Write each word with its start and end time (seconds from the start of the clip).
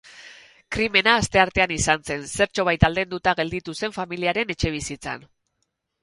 Krimena 0.75 1.11
asteartean 1.23 1.73
izan 1.75 2.07
zen, 2.09 2.23
zertxobait 2.37 2.85
aldenduta 2.89 3.33
gelditzen 3.41 3.77
zen 3.83 3.93
familiaren 3.99 4.55
etxebizitzan. 4.55 5.29